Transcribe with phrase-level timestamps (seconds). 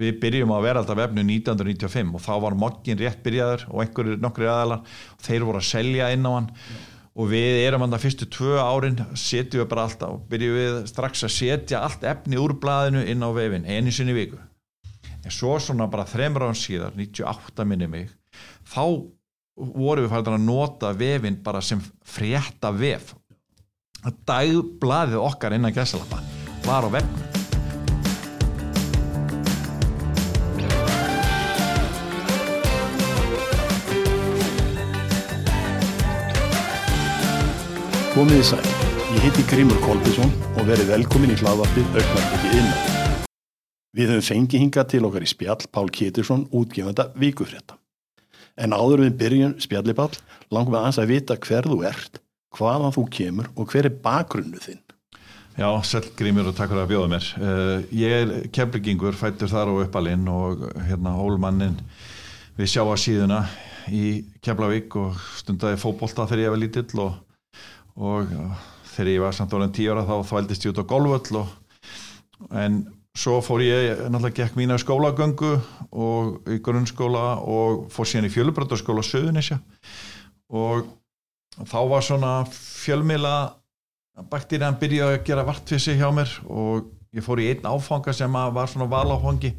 [0.00, 4.20] við byrjum að vera alltaf vefnu 1995 og þá var mokkin rétt byrjaður og einhverjir
[4.20, 4.84] nokkri aðalar
[5.16, 6.50] og þeir voru að selja inn á hann.
[7.16, 10.78] Og við erum hann það fyrstu tvö árin setjum við bara alltaf og byrjum við
[10.90, 14.40] strax að setja allt efni úr blaðinu inn á vefin einu sinni viku.
[15.24, 18.12] En svo svona bara þremur án síðar 98 minni mig
[18.68, 18.84] þá
[19.56, 23.14] voru við færðan að nota vefin bara sem frétta vef
[24.28, 26.20] dagblaðið okkar innan gæsalappa
[26.66, 27.25] var á vefnum
[38.16, 38.68] Komið í sæl.
[39.12, 43.26] Ég heiti Grímur Kolbjörnsson og verið velkomin í hlaðvarpið Ögnarbyggi innan.
[43.92, 47.76] Við höfum fengið hingað til okkar í spjall Pál Kétursson, útgefanda vikufrétta.
[48.56, 50.16] En áður við byrjun spjallipall
[50.48, 52.16] langum við aðeins að vita hver þú ert,
[52.56, 54.80] hvaðan þú kemur og hver er bakgrunnu þinn.
[55.60, 57.28] Já, sæl Grímur og takk fyrir að bjóða mér.
[57.36, 61.76] Uh, ég er kemlingingur, fættur þar á uppalinn og hérna hólmannin
[62.56, 63.44] við sjá að síðuna
[63.92, 67.22] í Keflavík og stundaði fókbólta þegar ég var lítill og,
[67.96, 68.32] og
[68.92, 71.42] þegar ég var samt orðin tíu ára þá þvældist ég út á golvöll
[72.52, 72.84] en
[73.16, 75.54] svo fór ég náttúrulega gekk mína skólagöngu
[75.96, 79.60] og í grunnskóla og fór síðan í fjölubröðarskóla Suðunisja
[80.52, 80.84] og
[81.64, 83.36] þá var svona fjölmila
[84.30, 88.68] bakterían byrjaði að gera vartfissi hjá mér og ég fór í einn áfanga sem var
[88.68, 89.54] svona valáfangi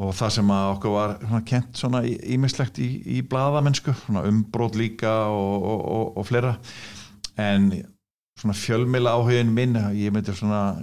[0.00, 4.78] og það sem að okkur var svona, kent svona ímislegt í, í bladamennsku, svona umbrót
[4.78, 6.54] líka og, og, og, og fleira
[7.38, 7.70] en
[8.40, 10.80] svona fjölmila áhugin minn, ég myndi svona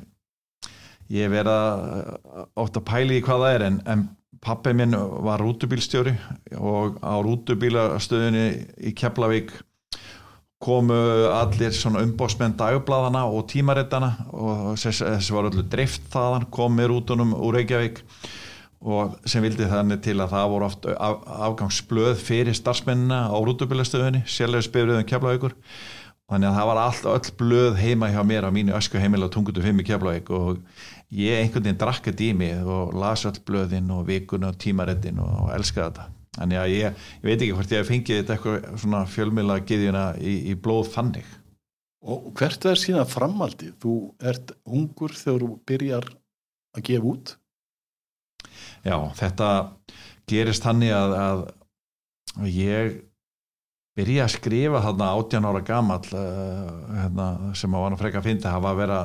[1.14, 1.58] ég verða
[2.60, 4.08] ótt að pæli í hvað það er en, en
[4.44, 6.14] pappi minn var rútubílstjóri
[6.60, 8.48] og á rútubílastöðunni
[8.90, 9.54] í Keflavík
[10.62, 10.98] komu
[11.30, 17.60] allir svona umbósmenn dagbladana og tímarettana og þessi var öllu drift þaðan komið rútunum úr
[17.60, 18.02] Reykjavík
[18.88, 24.24] og sem vildi þannig til að það voru oft af, afgangsblöð fyrir starfsmennina á rútubílastöðunni,
[24.30, 25.56] sérlega spyrðuðum Keflavíkur
[26.28, 29.64] þannig að það var allt öll blöð heima hjá mér á mínu ösku heimila tungutu
[29.64, 30.60] 5 í Keflavík og
[31.16, 35.56] ég einhvern veginn drakka dými og las öll blöðin og vikuna og tímarettin og, og
[35.56, 39.60] elskaði þetta þannig að ég, ég veit ekki hvort ég fengið þetta eitthvað svona fjölmila
[39.66, 41.36] giðjuna í, í blóð þannig
[42.08, 43.74] Og hvert er síðan framaldið?
[43.82, 43.94] Þú
[44.32, 46.06] ert ungur þegar þú byrjar
[46.78, 47.34] að gefa út?
[48.86, 49.50] Já, þetta
[50.30, 53.00] gerist þannig að, að ég
[53.98, 56.72] byrja að skrifa þarna 18 ára gammal uh,
[57.02, 57.28] hérna,
[57.58, 59.02] sem að var að freka að finna það var að vera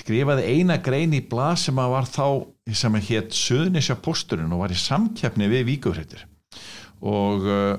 [0.00, 2.26] skrifaði eina grein í blad sem að var þá
[2.78, 6.26] sem að hétt Suðnisja posturinn og var í samkeppni við víkufrættir
[7.00, 7.76] og uh,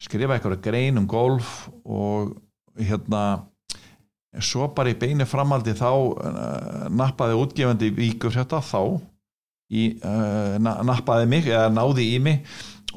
[0.00, 2.36] skrifaði eitthvað grein um golf og
[2.78, 3.24] hérna
[4.38, 8.82] svo bara í beinu framaldi þá uh, nappaði útgefandi víkufrætta þá
[9.74, 12.44] í, uh, nappaði mig eða náði í mig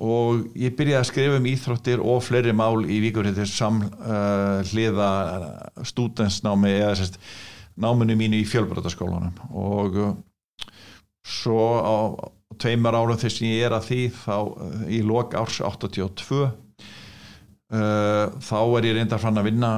[0.02, 6.72] og ég byrjaði að skrifa um íþróttir og fleiri mál í víkurhættir samhliða uh, stúdensnámi
[6.80, 7.20] eða sérst
[7.78, 10.14] náminu mínu í fjölbröðarskólanum og uh,
[11.24, 11.96] svo á
[12.62, 14.38] tveimar árum þess að ég er að því þá
[14.90, 16.54] í lok árs 82 uh,
[17.74, 19.74] þá er ég reyndar fann að vinna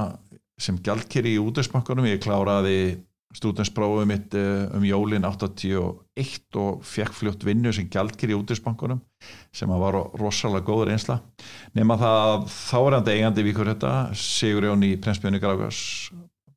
[0.59, 3.03] sem gjaldkeri í útvegsbankunum ég kláraði
[3.35, 9.01] stúdensprófið mitt um jólin 81 og fekk fljótt vinnu sem gjaldkir í útisbankunum
[9.55, 11.19] sem var rosalega góður einsla
[11.75, 15.83] nema það þárandi eigandi vikur þetta Sigur Jón í Prensbjörni Grákars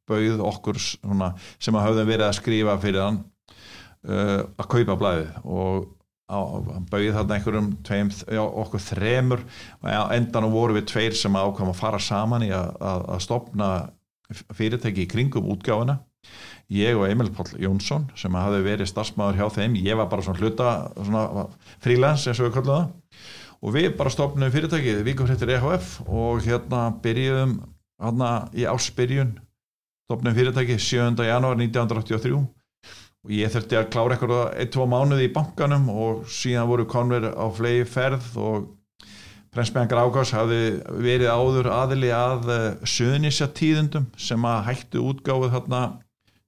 [0.08, 3.22] bauð okkur svona, sem að hafðum verið að skrifa fyrir hann
[4.08, 5.94] uh, að kaupa blæði og
[6.28, 9.44] hann bauð þarna einhverjum tveim, já, okkur þremur
[9.80, 13.68] og endan voru við tveir sem ákvæm að fara saman í að, að, að stopna
[14.52, 15.96] fyrirtæki í kringum útgáfuna
[16.68, 20.42] ég og Emil Páll Jónsson sem hafi verið starfsmæður hjá þeim ég var bara svona
[20.42, 20.72] hluta
[21.80, 26.82] frílans eins og við kallum það og við bara stopnum fyrirtækið Víkufrættir EHF og hérna
[27.02, 27.54] byrjuðum
[28.02, 29.32] hérna í ásbyrjun
[30.08, 31.24] stopnum fyrirtækið 7.
[31.24, 36.84] janúar 1983 og ég þurfti að klára eitthvað ein-tvo mánuði í bankanum og síðan voru
[36.88, 38.74] konver á flegi ferð og
[39.48, 42.50] Prensmenn Grákás hafi verið áður aðili að
[42.84, 45.80] söðnisja tíðundum sem að hættu útgáfið hérna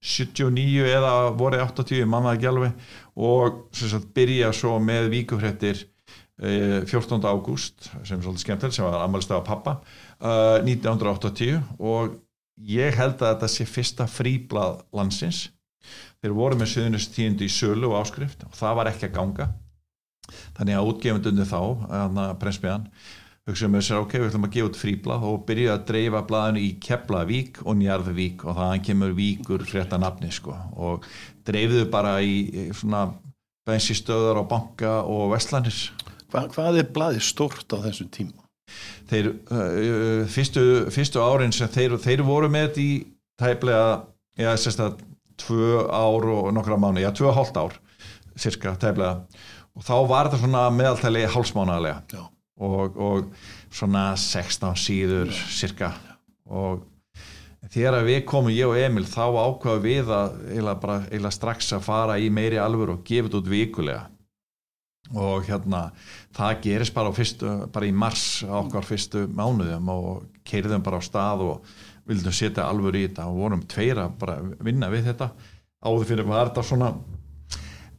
[0.01, 5.83] 79 eða voru 80 mannaði ekki alveg og sagt, byrja svo með víkufrættir
[6.41, 7.21] eh, 14.
[7.21, 9.77] ágúst sem er svolítið skemmtilegt sem var aðmælstað á pappa
[10.17, 12.17] eh, 1980 og
[12.61, 15.49] ég held að þetta sé fyrsta fríblað landsins
[16.21, 19.51] þeir voru með söðunistíðundi í sölu og áskrift og það var ekki að ganga
[20.57, 21.61] þannig að útgefundunni þá
[22.41, 22.89] prensmiðan
[23.49, 26.63] hugsaðum við sér ok, við ætlum að gefa út fríblað og byrja að dreifa blaðinu
[26.65, 30.55] í Keflavík og Njarðvík og þannig kemur Víkur frétta nafni sko.
[30.77, 31.09] Og
[31.49, 33.09] dreifðu bara í svona
[33.69, 35.77] bensinstöðar á banka og vestlanir
[36.31, 38.41] Hva, hvað er blaði stort á þessum tíma?
[39.11, 40.65] þeir uh, fyrstu,
[40.95, 42.91] fyrstu árin sem þeir, þeir voru með þetta í
[43.41, 43.87] tæplega
[44.39, 45.01] já, sérst að
[45.41, 47.79] tvö ár og nokkra mánu, já, tvö og hálft ár
[48.41, 49.25] cirka, tæplega.
[49.77, 52.27] Og þá var þetta svona meðaltæli hálfsmánaðlega
[52.61, 53.33] og, og
[53.73, 55.43] svona 16 síður já.
[55.57, 55.93] cirka
[56.51, 56.87] og
[57.69, 61.85] þegar við komum, ég og Emil, þá ákvaðum við að eila, bara, eila strax að
[61.87, 64.07] fara í meiri alvör og gefa þetta út vikulega.
[65.11, 65.89] Og hérna
[66.37, 70.11] það gerist bara, fyrstu, bara í mars á okkar fyrstu mánuðum og
[70.47, 71.73] keirðum bara á stað og
[72.09, 73.27] vildum setja alvör í þetta.
[73.31, 75.33] Og vorum tveira bara vinna við þetta.
[75.83, 76.93] Áður fyrir var þetta svona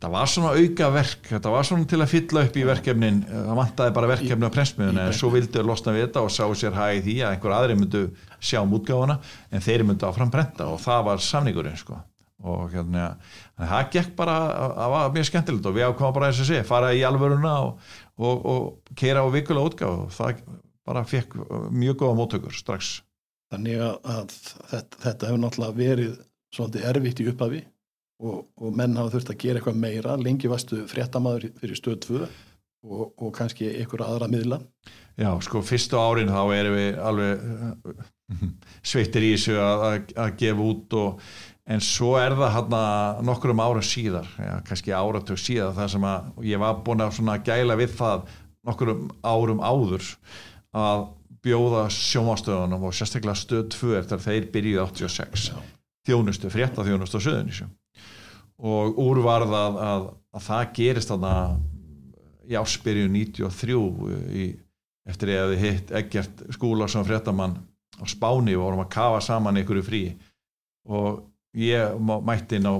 [0.01, 3.19] það var svona auka verk þetta var svona til að fylla upp í verkefnin.
[3.29, 6.77] Það vantaði bara verkefni á prensmiðuna en svo vildu losna við þetta og sá sér
[6.77, 8.01] hæði því að einhver aðri myndu
[8.41, 9.19] sjá um útgáfana
[9.51, 11.99] en þeir myndu áfram brenda og það var samningurinn sko.
[12.41, 13.11] Og hérna
[13.59, 14.37] það gekk bara
[14.79, 17.91] það var mjög skemmtilegt og við ákváðum bara þess að sé fara í alvöruna og,
[18.17, 20.41] og, og keira á vikulega útgáð og það
[20.89, 21.37] bara fekk
[21.69, 22.95] mjög góða móttökur strax.
[23.53, 24.33] Þannig að
[24.71, 26.17] þetta, þetta hefur náttúrulega verið
[26.55, 27.61] svolítið erfitt í upphafi
[28.21, 30.15] og, og menn hafa þurft að gera eitthvað meira.
[30.21, 34.61] Lengi vastu fréttamaður fyrir stöð 2 og, og kannski einhverja aðra miðla.
[35.19, 37.41] Já, sko, fyrstu árin þá erum við alveg
[38.91, 41.25] sveittir í þessu að, gefa út og
[41.71, 45.91] en svo er það hann að nokkur um ára síðar, já, kannski áratug síðar þar
[45.93, 48.31] sem að ég var búin að gæla við það
[48.67, 50.07] nokkur um árum áður
[50.77, 51.05] að
[51.41, 55.55] bjóða sjómastöðunum og sérstaklega stöð 2 eftir þeir byrjuði 86 já.
[56.07, 57.69] þjónustu, frétta þjónustu á söðunísju
[58.61, 61.35] og úr var það að, að, að það gerist þarna
[62.51, 63.77] í áspyrju 93
[64.37, 64.47] í,
[65.09, 67.57] eftir ég hefði hitt Egert skúlar sem fréttamann
[68.01, 70.03] á Spáni og vorum að kafa saman í frí
[70.89, 71.23] og
[71.57, 72.75] ég mætti inn á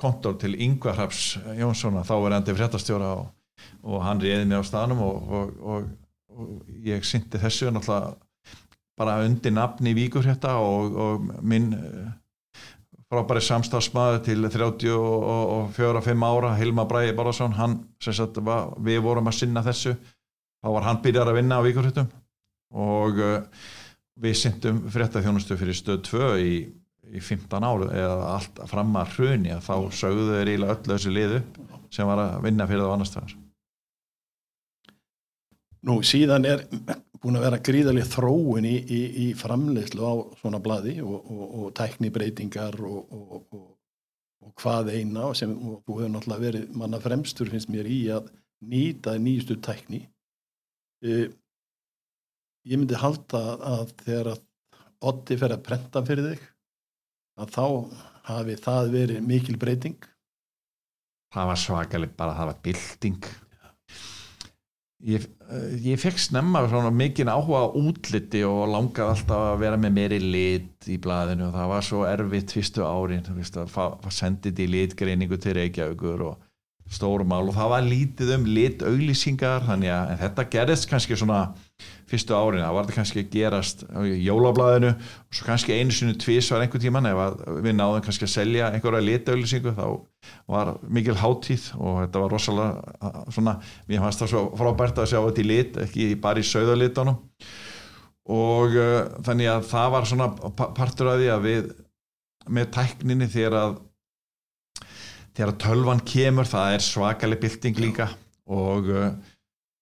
[0.00, 3.26] kontor til Yngvar Hraps Jónssona þá er endi fréttastjóra og,
[3.82, 5.88] og hann reyði mig á staðnum og, og,
[6.32, 8.16] og ég syndi þessu náttúrulega
[8.98, 12.10] bara undir nafni Víkurhjörta og minn eh,
[13.12, 17.56] frábæri samstafsmaður til 34-5 ára Hilma Bræði Bárðarsson
[18.80, 19.94] við vorum að sinna þessu.
[20.62, 22.08] Þá var hann byrjar að vinna á Víkurhjörtum
[22.72, 23.42] og uh,
[24.22, 26.54] við syndum fréttaþjónustu fyrir stöð 2 í
[27.10, 31.12] í 15 áru eða allt fram að hruni að þá sögðu þeir íla öllu þessu
[31.12, 31.40] liðu
[31.92, 33.38] sem var að vinna fyrir það annars þar
[35.82, 36.62] Nú síðan er
[37.22, 41.74] búin að vera gríðalið þróun í, í, í framleiðslu á svona bladi og, og, og
[41.78, 43.14] tæknibreitingar og,
[44.42, 48.32] og hvað eina sem þú hefur náttúrulega verið manna fremstur finnst mér í að
[48.62, 50.04] nýta nýjustu tækni.
[51.02, 51.28] Uh,
[52.66, 54.48] ég myndi halda að þegar að
[55.02, 56.42] Otti fer að prenta fyrir þig
[57.42, 57.64] að þá
[58.28, 59.96] hafi það verið mikil breyting.
[61.34, 63.32] Það var svakalig bara það var bilding
[65.02, 66.62] ég, eh, ég fekk snemma
[66.94, 71.56] mikið áhuga á útliti og langaði alltaf að vera með meiri lit í blæðinu og
[71.56, 76.40] það var svo erfitt fyrstu árin það sendið í litgreiningu til Reykjavíkur og
[76.92, 81.40] stórumál og það var lítið um lit auglýsingar þannig að þetta gerðist kannski svona
[82.10, 86.16] fyrstu árin, það var þetta kannski að gerast í jólablaðinu og svo kannski einu sinu
[86.20, 87.20] tvís var einhver tíman ef
[87.64, 89.86] við náðum kannski að selja einhverja litauðlýsingu þá
[90.52, 93.56] var mikil háttíð og þetta var rosalega svona,
[93.88, 97.16] mér fannst það svo frábært að sjá þetta í lit, ekki bara í söðalitunum
[98.32, 100.28] og uh, þannig að það var svona
[100.60, 101.72] partur af því að við
[102.52, 103.80] með tækninni þegar að
[105.36, 108.08] þegar tölvan kemur það er svakalig bylting líka
[108.46, 109.12] og, uh,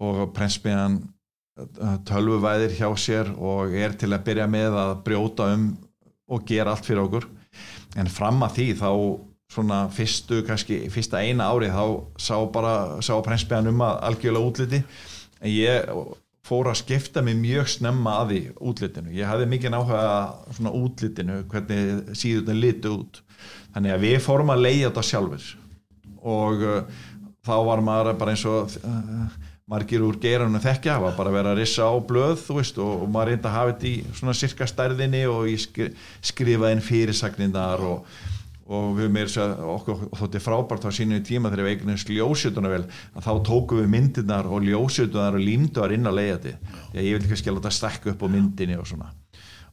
[0.00, 1.00] og prensmiðan
[2.08, 5.66] tölvuvæðir hjá sér og er til að byrja með að brjóta um
[6.30, 7.26] og gera allt fyrir okkur.
[7.98, 8.90] En fram að því þá
[9.50, 11.84] svona fyrstu kannski, fyrsta eina ári þá
[12.22, 14.82] sá bara, sá prenspegan um að algjörlega útliti.
[15.40, 15.90] En ég
[16.46, 18.40] fór að skipta mig mjög snemma að því
[18.70, 20.04] útlitinu, ég hafði mikið náhuga
[20.56, 23.20] svona útlitinu, hvernig síðan litu út,
[23.74, 25.48] þannig að við fórum að leiða þetta sjálfur
[26.20, 27.04] og uh,
[27.46, 29.38] þá var maður bara eins og uh,
[29.70, 33.04] margir úr geiranum þekkja, það var bara að vera að rissa á blöð veist, og,
[33.04, 35.88] og maður reynda að hafa þetta í svona sirka stærðinni og skri,
[36.26, 38.10] skrifa inn fyrirsagnindar og,
[38.70, 39.30] og við meir
[39.76, 43.90] okkur þótti frábært á sínu tíma þegar við eignast ljósjötuna vel að þá tókum við
[43.94, 46.56] myndirnar og ljósjötunar og límduar inn á leiðati
[46.98, 49.12] ég vil ekki skilja þetta stekka upp á myndinni og svona.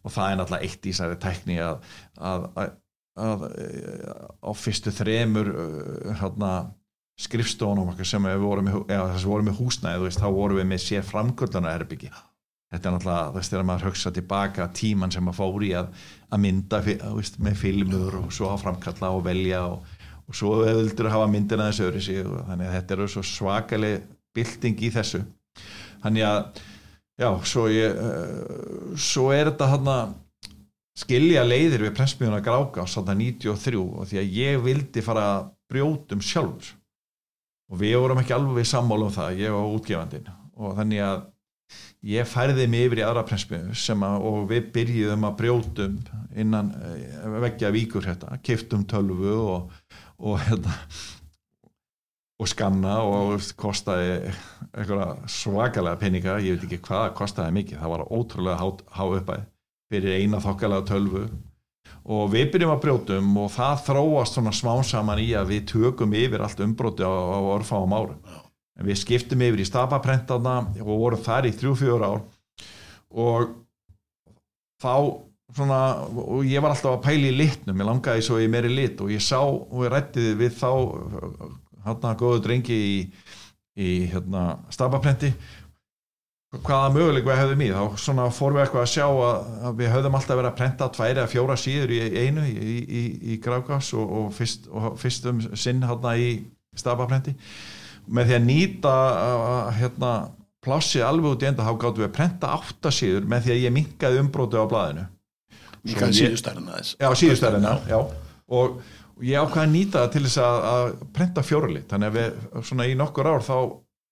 [0.06, 1.82] Og það er náttúrulega eitt í þessari tækni að,
[2.22, 2.75] að, að,
[3.17, 3.45] að
[4.41, 5.51] á fyrstu þremur
[6.21, 6.51] hérna
[7.17, 11.74] skrifstónum sem við vorum með, eða, vorum með húsnæði þá vorum við með sér framkvöldana
[11.74, 12.12] erbyggi
[12.71, 15.91] þetta er náttúrulega þess að maður högsa tilbaka tíman sem maður fór í að,
[16.29, 19.93] að mynda veist, með filmur og svo að framkalla og velja og,
[20.27, 24.83] og svo vildur hafa myndina þessu öðru sig þannig að þetta eru svo svakaleg bylting
[24.83, 25.24] í þessu.
[26.03, 26.41] Þannig að
[27.17, 30.15] já, svo, ég, uh, svo er þetta hann að
[30.98, 35.27] skilja leiðir við pressmjöðuna gráka á satt að 93 og því að ég vildi fara
[35.70, 36.74] brjótum sjálfur.
[37.68, 41.25] Og við vorum ekki alveg sammálu um það, ég og útgefandin og þannig að
[42.08, 45.98] ég færði mig yfir í aðra pressmjöðu sem að og við byrjuðum að brjótum
[46.39, 49.75] innan eh, veggja víkur hérna, kiftum tölvu og,
[50.18, 50.77] og hérna
[52.38, 54.32] og skanna og kostaði
[55.34, 59.46] svakalega peninga, ég veit ekki hvað kostaði mikið, það var ótrúlega há, há uppæð
[59.91, 61.27] fyrir eina þokkalega tölvu.
[62.08, 66.15] Og við byrjum að brjótum og það þróast svona smá saman í að við tökum
[66.15, 68.20] yfir allt umbróti á, á orðfáum árum.
[68.77, 72.22] En við skiptum yfir í stapaprentana og vorum þar í þrjú-fjóður ár.
[73.12, 73.56] Og
[74.84, 74.94] þá
[75.56, 79.01] svona, og ég var alltaf að pæli í litnum, ég langaði svo í meiri lit
[79.03, 80.72] og ég sá og ég rættiði við þá
[81.88, 82.98] hann að góðu drengi í,
[83.79, 85.32] í hérna, stapaprenti
[86.56, 89.89] hvaða möguleik við hefðum í þá svona fór við eitthvað að sjá að, að við
[89.92, 93.01] höfðum alltaf verið að prenta tværi að fjóra síður í einu í, í,
[93.34, 96.30] í Grákás og, og, fyrst, og fyrstum sinn hérna í
[96.77, 97.34] stafaprenti
[98.08, 98.94] með því að nýta
[99.75, 100.12] hérna
[100.63, 103.63] plássið alveg út í enda þá gáttum við að prenta átta síður með því að
[103.66, 105.08] ég minkaði umbrótu á blæðinu
[105.88, 106.96] Minkaði síðustærina þess.
[107.00, 108.00] Já, síðustærina, já.
[108.58, 108.80] og
[109.24, 112.88] ég ákvaði að nýta það til þess að, að prenta fjórulit þannig að við svona
[112.88, 113.58] í nokkur ár þá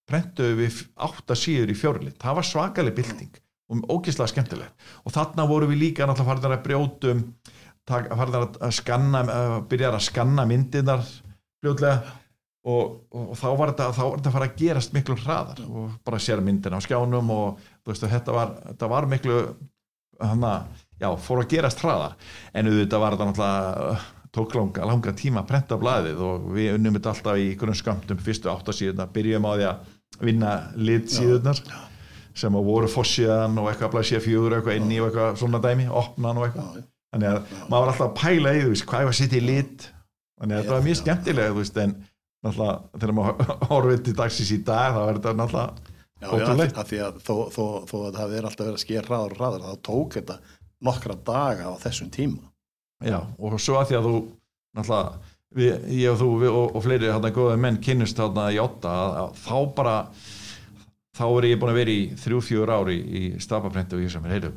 [0.10, 4.74] prentuðu við átta síður í fjórlið það var svakaleg bylting og ógeðslega skemmtilegt.
[5.06, 7.24] Og þarna voru við líka náttúrulega farðar að brjótum
[7.86, 9.24] farðar að skanna
[9.70, 11.04] byrjar að skanna myndinar
[11.62, 12.16] fljóðlega
[12.66, 16.22] og, og, og þá var þetta þetta að fara að gerast miklu hraðar og bara
[16.22, 19.40] sér myndin á skjánum og veist, þetta, var, þetta var miklu
[20.22, 20.54] hana,
[21.02, 22.16] já, fór að gerast hraðar.
[22.56, 23.98] En auðvitað var þetta náttúrulega
[24.36, 28.24] tók langa, langa tíma að prenta blæðið og við unnum þetta alltaf í einhvern skamtum
[28.24, 31.62] fyrstu áttasíðuna, byrjum á því að vinna lit síðunar
[32.36, 36.42] sem að voru fossiðan og eitthvað blæsja fjögur eitthvað inn í eitthvað svona dæmi opnan
[36.42, 36.82] og eitthvað.
[37.16, 39.86] Þannig að maður var alltaf að pæla í þú veist hvað að setja í lit?
[40.36, 41.94] Þannig að þetta var mjög skemmtilega þú veist en
[42.46, 45.94] náttúrulega þegar maður horfið til dagsins í dag þá er þetta náttúrulega
[46.82, 49.40] að því að þó, þó, þó að það er alltaf verið að skýra hraðar og
[49.40, 50.38] hraðar þá tók þetta
[50.86, 52.52] nokkra daga á þessum tíma.
[53.06, 54.16] Já, og svo að því að þú
[54.76, 58.60] náttúrulega við, ég og þú við, og, og fleiri hérna góða menn kynnust hérna í
[58.62, 58.94] åtta
[59.42, 59.96] þá bara
[61.16, 64.38] þá er ég búin að vera í þrjú-fjúur ári í stafaprenti og ég sem er
[64.38, 64.54] heilu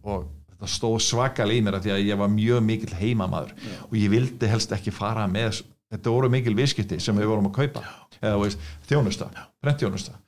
[0.00, 3.76] og þetta stóð svakal í mér því að ég var mjög mikil heimamaður Já.
[3.86, 7.62] og ég vildi helst ekki fara með þetta voru mikil viðskipti sem við vorum að
[7.62, 7.84] kaupa
[8.20, 9.30] eða veist, þjónusta,
[9.62, 10.18] prentjónusta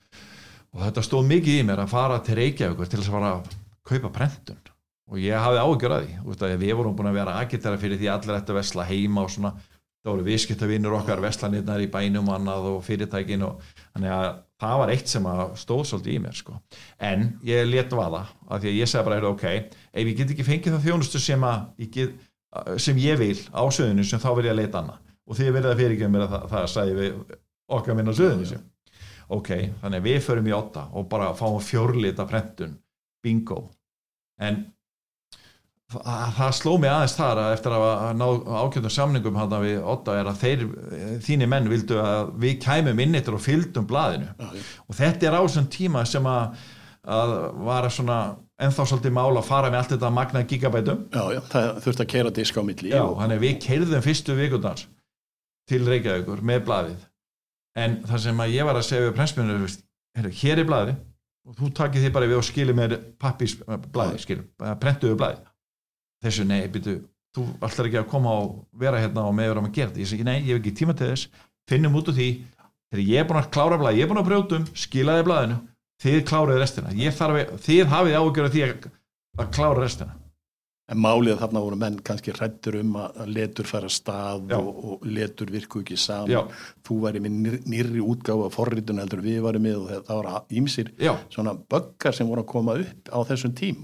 [0.73, 3.51] og þetta stóð mikið í mér að fara til Reykjavík til þess að fara að
[3.89, 4.61] kaupa prentun.
[5.13, 5.37] Og ég
[6.47, 9.25] að því við vorum búin að vera agitera fyrir því allir ættu að vesla heima
[9.27, 9.53] og svona
[10.03, 14.27] þá voru viðskiptavinnur okkar veslanirnar í bænum annað og fyrirtækin og þannig að
[14.63, 15.29] það var eitt sem
[15.63, 16.59] stóð svolítið í mér sko.
[16.99, 19.47] en ég let vaða af því að ég segði bara ok,
[19.93, 21.47] ef ég get ekki fengið það þjónustu sem,
[21.95, 22.19] get,
[22.77, 25.01] sem ég vil á söðunum sem þá verð ég að leita annað.
[25.23, 27.35] Og því verði það fyrir ekki mér að það, það sagði við
[27.79, 28.69] okkar minna söðunum sem
[29.33, 32.75] ok, þannig að við förum í åtta og bara fáum fjórlita prentun.
[33.23, 33.61] Bingo.
[34.43, 34.65] En
[35.93, 38.25] það sló mig aðeins þar að eftir að ná
[38.63, 40.63] ákjöndum samningum hann að við otta er að þeir,
[41.27, 44.31] þínir menn vildu að við kæmum inn eittur og fylgdum blaðinu.
[44.39, 44.63] Já.
[44.87, 46.65] og þetta er ásum tíma sem að,
[47.19, 47.35] að
[47.69, 48.19] var svona
[48.63, 51.05] ennþá svolítið mála að fara með allt þetta magna gigabætum.
[51.13, 54.37] Já, já, það þurfti að keira diska á milli Já, þannig að við keirðum fyrstu
[54.39, 54.89] vikundans
[55.71, 57.07] til Reykjavíkur með blaðið.
[57.83, 59.79] En það sem að ég var að segja við prensmjörnur,
[60.43, 61.01] hér er blaðið.
[61.43, 64.45] Og þú takir því bara við og skilir með pappis blaðið,
[64.79, 65.49] prentuðu blaðið
[66.23, 66.97] þessu nei, byrju,
[67.37, 70.03] þú ætlar ekki að koma og vera hérna og meður að gera þetta.
[70.05, 71.45] Ég segi nei, ég hef ekki tíma til þess.
[71.71, 72.31] Finnum út úr því,
[72.93, 75.61] þegar ég er búin að klára blæði ég er búin að brjóta um, skilaði blæðinu
[76.03, 76.97] þið kláraði restina.
[77.19, 78.91] Þarf, þið hafið ágjörð því að,
[79.39, 80.17] að klára restina.
[80.93, 85.49] En málið þarna voru menn kannski hrættur um að letur fara stað og, og letur
[85.55, 86.33] virku ekki saman.
[86.35, 86.41] Já.
[86.85, 90.91] þú væri með nýr, nýrri útgáfa forritun heldur við varum með og það var ímsir
[91.33, 93.79] svona böggar sem voru að koma upp á þessum tím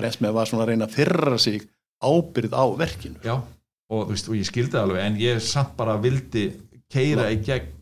[0.00, 1.66] Pressmið var svona að reyna að fyrra sig
[2.00, 3.20] ábyrð á verkinu.
[3.24, 3.36] Já,
[3.90, 6.48] og, veist, og ég skildi alveg en ég samt bara vildi
[6.90, 7.76] keira í gegn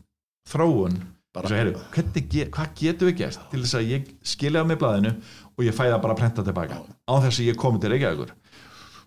[0.49, 0.99] þróun.
[1.29, 5.11] Bara, heyru, hvernig, hvað getur við gert til þess að ég skilja mig blæðinu
[5.53, 6.79] og ég fæða bara að prenta tilbaka?
[7.05, 8.33] Á þess að ég komi til Reykjavíkur.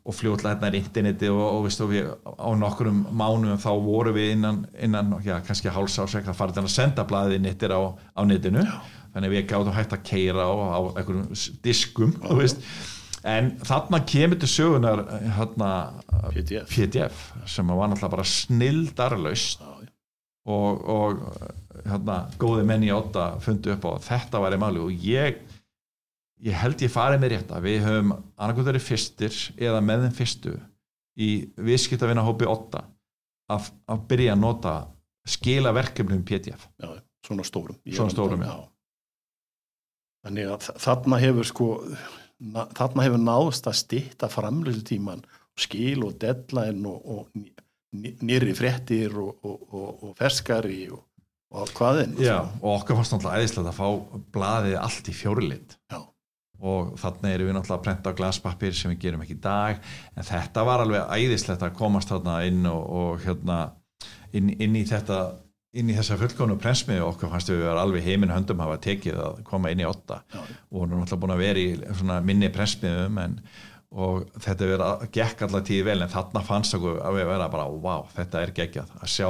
[0.02, 4.14] Og fljóðlega hérna er interneti og, og, veist, og við, á nokkurum mánuðum þá voru
[4.14, 8.22] við innan, innan já, kannski hálsásek að fara til að senda blæðið nettir á, á
[8.26, 8.64] netinu.
[8.66, 8.80] Já.
[9.12, 11.26] þannig við gáttum hægt að keira á, á einhverjum
[11.62, 12.30] diskum já,
[13.24, 15.04] en þarna kemur til sögunar
[15.36, 15.70] hérna,
[16.34, 16.68] PDF.
[16.72, 19.60] PDF sem var náttúrulega bara snildarlaust.
[19.62, 19.68] Já.
[20.50, 21.20] og, og
[21.86, 25.36] hérna, góði menn í åtta fundu upp á að þetta var í máli og ég
[26.42, 30.16] ég held ég farið með rétt að við höfum annarkoð verið fyrstir eða með þeim
[30.18, 30.54] fyrstu
[31.22, 31.28] í
[31.62, 32.82] viðskiptavina hópi 8
[33.54, 34.72] að, að byrja að nota
[35.30, 36.88] skila verkefnum PDF já,
[37.22, 37.78] svona stórum.
[37.86, 38.56] Svona stórum, já.
[40.26, 41.68] þannig að þa- þarna hefur sko
[42.42, 45.22] na, þarna hefur náðst að stytta framlösu tíman
[45.58, 47.52] skil og deadline og, og ný-
[47.94, 51.02] ný- nýrri fréttir og, og, og, og ferskari og,
[51.52, 56.00] og hvaðinn Já, og okkar fannst náttúrulega æðislega að fá blaðið allt í fjórilit Já.
[56.62, 59.80] og þannig erum við náttúrulega að prenta á glaspapir sem við gerum ekki í dag.
[60.16, 63.58] En þetta var alveg æðislegt að komast þarna inn og, og hérna
[64.32, 65.18] inn, inn í þetta
[65.72, 69.38] inn í þessa fullkonu prensmiðu okkar fannst við vera alveg heiminn höndum hafa tekið að
[69.48, 70.40] koma inn í åtta Já.
[70.42, 73.38] og vorum náttúrulega búin að vera í svona minni prensmiðum en
[73.92, 77.48] og þetta verið að gekk allar tíði vel en þarna fannst okkur að við vera
[77.52, 79.28] bara wow, þetta er geggjað að sjá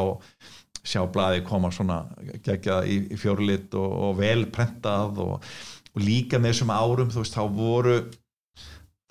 [0.83, 2.01] sjá blaði koma svona
[2.43, 5.53] geggjað í, í fjórlit og, og vel prentað og,
[5.95, 7.97] og líka með þessum árum þú veist, þá voru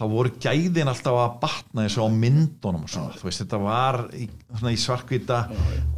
[0.02, 3.58] þá voru gæðin alltaf að batna eins og á myndunum og svona, þú veist, þetta
[3.62, 5.42] var í, svona í svarkvita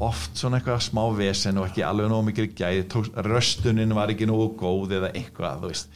[0.03, 4.27] oft svona eitthvað smá vesen og ekki alveg nógu mikið gæði, tók, röstunin var ekki
[4.27, 5.95] nógu góð eða eitthvað, þú veist.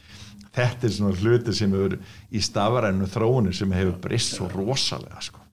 [0.56, 1.98] Þetta er svona hluti sem hefur
[2.32, 5.44] í stafarænu þróunu sem hefur brist svo rosalega sko.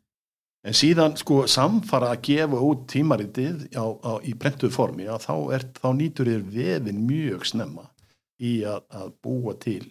[0.65, 5.35] En síðan sko samfara að gefa út tímaritið á, á, í prentuð formi að þá,
[5.59, 7.85] er, þá nýtur þér vefin mjög snemma
[8.39, 9.83] í að, að búa til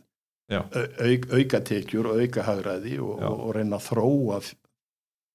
[0.53, 4.43] auk, auka tekjur og auka hagræði og, og, reyna að þróa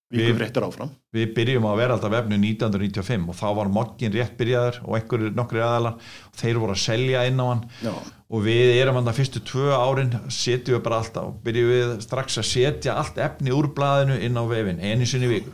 [0.10, 0.89] Við- áfram.
[1.13, 5.36] við byrjum að vera alltaf vefnu 1995 og þá var mokkin rétt byrjaður og einhverjir
[5.38, 7.62] nokkri aðalar og þeir voru að selja inn á hann.
[7.86, 7.94] Já,
[8.30, 11.94] og við erum hann það fyrstu tvö árin setjum við bara alltaf og byrjum við
[12.08, 15.54] strax að setja allt efni úr blaðinu inn á vefin einu sinni í viku.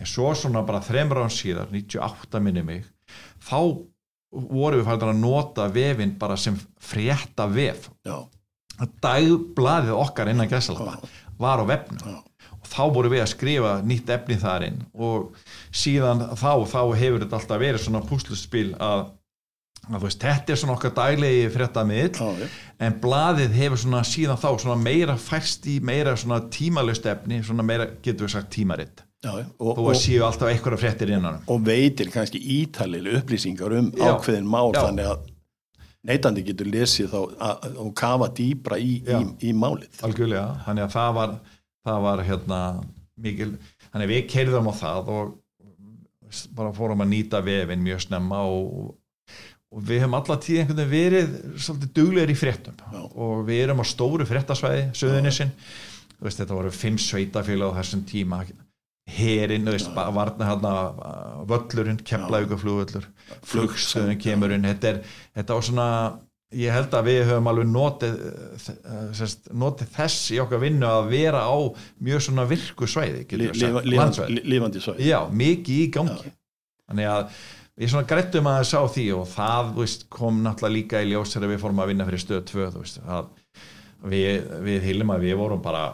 [0.00, 2.84] En svo svona bara þremur án síðar 98 minni mig
[3.46, 3.58] þá
[4.32, 8.18] vorum við fælt að nota vefin bara sem frétta vef já,
[9.04, 12.00] dagblaðið okkar innan gæsalappa var á vefnum.
[12.04, 12.18] Já,
[12.60, 14.82] og þá vorum við að skrifa nýtt efni þar inn.
[14.92, 15.30] Og
[15.72, 19.04] síðan þá, þá hefur þetta alltaf verið svona púsluspil að,
[19.88, 22.48] að veist, þetta er svona okkar daglegi fréttamiðl já, já,
[22.86, 27.66] en blaðið hefur svona síðan þá svona meira færst í meira svona tímalust efni, svona
[27.66, 29.04] meira getur við sagt tímaritt.
[29.20, 29.34] Já.
[29.60, 34.14] Og, og, séu alltaf einhverja fréttir innan og veitir kannski ítalili upplýsingar um Já.
[34.14, 34.86] ákveðin mál Já.
[34.86, 35.26] þannig að
[36.08, 37.18] neytandi getur lesið þá
[37.82, 40.00] og kafa dýbra í, í, í málið.
[40.06, 41.34] algjörlega, þannig að það var
[41.86, 42.60] það var hérna
[43.20, 43.50] mikil,
[43.90, 45.36] þannig að við keirðum á það og
[46.56, 48.94] bara fórum að nýta vefin mjög snemma og,
[49.70, 52.80] og við höfum alla tíð einhvern veginn verið svolítið duglegir í fréttum.
[52.80, 53.00] Já.
[53.02, 55.52] og við erum á stóru fréttasvæði söðunisinn,
[56.20, 58.44] veist, þetta voru fimm sveitafélag á þessum tíma
[60.16, 60.72] varna hérna
[61.50, 63.06] völlurinn, kemlaugaflugvöllur
[63.42, 64.66] flugstöðun kemur inn.
[64.68, 65.00] Þetta, er,
[65.38, 65.88] þetta var svona
[66.50, 68.16] ég held að við höfum alveg notið,
[68.66, 71.58] eh, sest, notið þess í okkar vinnu að vera á
[72.02, 73.22] mjög svona virku svæði
[73.86, 74.34] landsvæði.
[74.34, 75.06] li- lifandi svæði.
[75.06, 76.26] já, mikið í gangi.
[76.26, 76.36] Já.
[76.90, 77.36] þannig að
[77.78, 81.36] við svona grættum að það sá því og það veist, kom náttúrulega líka í ljós
[81.36, 83.30] þegar við fórum að vinna fyrir stöð 2 þú veist, að
[84.10, 85.84] við, við hilum að við vorum bara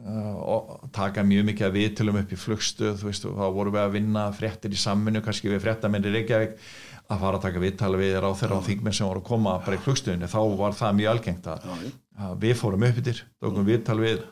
[0.00, 3.82] uh, taka mjög mikið að viðtölum upp í flugstöð þú veist, og þá vorum við
[3.84, 6.54] að vinna fréttir í samvinnu, kannski við fréttamenn í Reykjavík
[7.12, 9.82] að fara að taka viðtala við ráþeira og þingmenn sem voru að koma bara í
[9.84, 11.66] flugstöðinu þá var það mjög algengt að,
[12.28, 14.22] að við fórum upp yfir, tókum viðtal við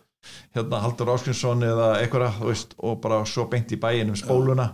[0.54, 4.70] hérna Haldur Áskinsson eða eitthvað þú veist, og bara svo beint í bæin um spóluna.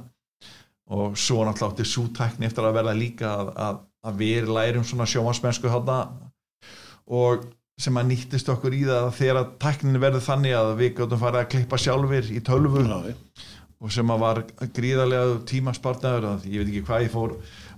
[0.86, 5.08] Og svo náttúrulega átti sútækni eftir að verða líka að, að, að við lærum svona
[5.10, 5.96] sjómansmennsku þarna.
[7.10, 7.48] Og
[7.80, 11.42] sem að nýttist okkur í það þegar að tæknin verður þannig að við gáttum farið
[11.42, 12.84] að klippa sjálfur í tölvu
[13.84, 14.38] og sem að var
[14.78, 17.34] gríðarlega tímaspartnaður að ég veit ekki hvað ég fór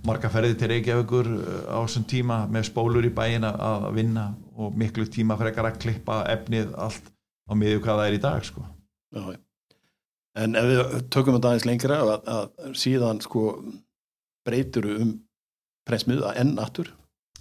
[0.07, 4.77] marga ferði til Reykjavíkur uh, á þessum tíma með spólur í bæin að- vinna og
[4.79, 7.11] miklu tíma frekar að klippa efnið allt
[7.51, 8.63] á miðju hvað það er í dag sko.
[9.15, 9.35] Já.
[10.39, 13.43] En ef við tökum þetta aðeins lengra að, að síðan sko
[14.47, 15.13] breytur um
[15.89, 16.93] pressmið að enn aftur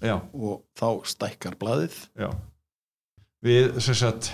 [0.03, 2.31] já, og þá stækkar blaðið já
[3.44, 4.33] við sem sagt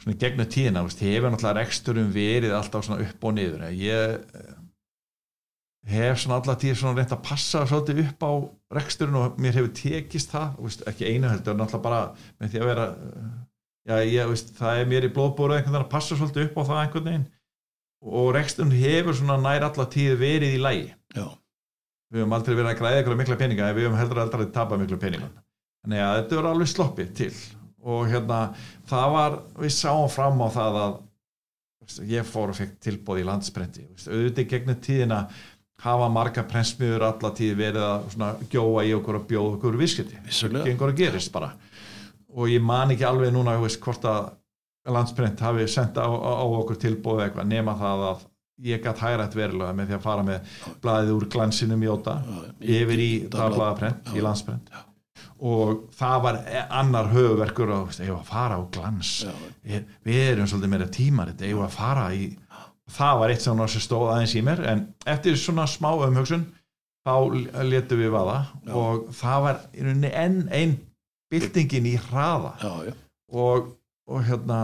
[0.00, 4.54] svona í gegnum tíðina hefur náttúrulega reksturum verið alltaf svona upp og niður ég eh,
[5.90, 8.32] hef svona allar tíð svona reynt að passa svolítið upp á
[8.78, 12.00] reksturinn og mér hefur tekist það veist, ekki einu heldur, náttúrulega bara
[12.38, 12.86] með því að vera
[13.90, 16.62] já, ég, veist, það er mér í blóðbóru einhvern veginn að passa svolítið upp á
[16.70, 17.28] það einhvern veginn
[18.00, 21.26] og reksturinn hefur svona nær allar tíð verið í lægi Já,
[22.12, 24.54] við höfum aldrei verið að græða ykkur mikla peninga en við höfum heldur aldrei að
[24.54, 25.32] tapa miklu peningum
[25.84, 27.30] þannig að þetta verður alveg sloppið til.
[27.80, 28.40] Og hérna
[28.90, 30.98] það var, við sáum fram á það að
[31.80, 35.20] veist, ég fór og fekk tilbóð í landsprenti veist, auðvitað gegnum tíðina
[35.80, 40.18] hafa marga prensmiður alla tíð verið að svona, gjóa í okkur og bjóða okkur viðskipti,
[40.26, 40.66] Vissulega.
[40.68, 41.54] gengur að gerist bara.
[42.36, 44.28] Og ég man ekki alveg núna veist, hvort að
[44.92, 48.26] landsprent hafi sendt á, á, okkur tilbóð eitthvað nema það að
[48.68, 52.18] ég gætt hærætt verulega með því að fara með blaðið úr glansinum jóta
[52.60, 54.82] yfir í dagblaðaprent í landsprent Já.
[55.40, 56.38] Og það var
[56.80, 59.12] annar höfuverkur og ég var að fara á glans.
[59.64, 62.30] Ég, við erum svolítið meira tímarit ég var að fara í
[62.90, 66.44] það var eitt sem stóð aðeins í mér en eftir svona smá umhugsun
[67.06, 67.14] þá
[67.64, 68.38] letum við vaða.
[68.66, 68.74] Já.
[68.76, 70.76] og það var enn einn
[71.30, 72.54] byltingin í hraða.
[72.60, 72.94] Já, já,
[73.32, 73.74] og,
[74.10, 74.60] og hérna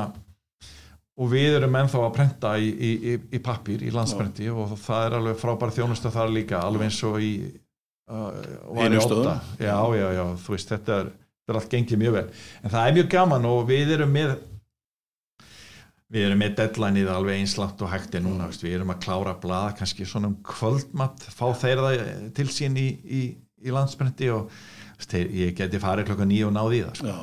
[1.17, 5.07] og við erum ennþá að prenta í, í, í, í pappír, í landsprenti og það
[5.07, 7.33] er alveg frábæra þjónustu þar líka alveg eins og í
[8.11, 8.42] uh,
[9.61, 12.27] já, já, já, þú veist, þetta er, þetta er allt gengið mjög vel,
[12.62, 14.37] en það er mjög gaman og við erum með
[16.12, 18.92] við erum með deadline í það alveg einslátt og hægt er núna, veist, við erum
[18.95, 22.05] að klára blaða kannski svona um kvöldmatt fá þeir það
[22.37, 23.23] til sín í, í,
[23.66, 24.53] í landsprenti og
[25.01, 27.16] veist, ég geti farið klokka nýju og náði í það sko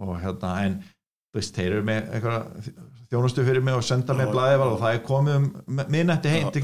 [0.00, 2.70] og hérna en þú veist, þeir eru með eitthvað
[3.10, 6.62] þjónustu fyrir mig og senda mig blæði og það er komið um minnetti heim til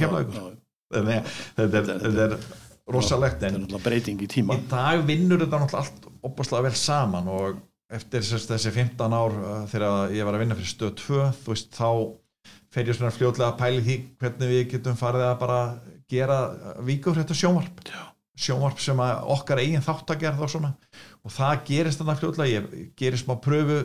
[1.83, 2.38] er, þetta er
[2.87, 4.57] rosalegt er en í tíma.
[4.57, 7.59] í dag vinnur þetta náttúrulega allt opaslega vel saman og
[7.92, 11.70] eftir þessi 15 ár uh, þegar ég var að vinna fyrir stöð 2 þú veist,
[11.75, 11.90] þá
[12.75, 15.61] fer ég svona fljótlega að pæli því hvernig við getum farið að bara
[16.11, 16.38] gera
[16.87, 17.81] víkur þetta sjónvarp.
[18.37, 20.75] Sjónvarp sem að okkar eigin þáttagerð og svona.
[21.25, 22.61] Og það gerist þannig fljótlega.
[22.61, 23.81] Ég gerir smá pröfu